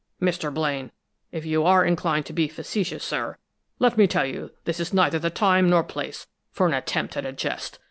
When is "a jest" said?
7.23-7.77